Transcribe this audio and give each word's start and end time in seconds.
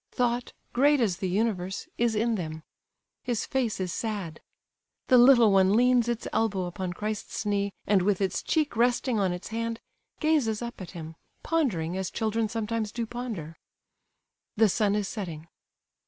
Thought, 0.11 0.53
great 0.73 0.99
as 0.99 1.17
the 1.17 1.29
Universe, 1.29 1.87
is 1.99 2.15
in 2.15 2.33
them—His 2.33 3.45
face 3.45 3.79
is 3.79 3.93
sad. 3.93 4.41
The 5.09 5.19
little 5.19 5.51
one 5.51 5.73
leans 5.75 6.09
its 6.09 6.27
elbow 6.33 6.65
upon 6.65 6.93
Christ's 6.93 7.45
knee, 7.45 7.71
and 7.85 8.01
with 8.01 8.19
its 8.19 8.41
cheek 8.41 8.75
resting 8.75 9.19
on 9.19 9.31
its 9.31 9.49
hand, 9.49 9.79
gazes 10.19 10.59
up 10.59 10.81
at 10.81 10.89
Him, 10.97 11.17
pondering 11.43 11.95
as 11.97 12.09
children 12.09 12.49
sometimes 12.49 12.91
do 12.91 13.05
ponder. 13.05 13.57
The 14.57 14.69
sun 14.69 14.95
is 14.95 15.07
setting. 15.07 15.47